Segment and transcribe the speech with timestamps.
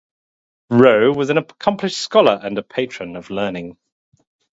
[0.71, 3.77] Roe was an accomplished scholar and a patron of learning.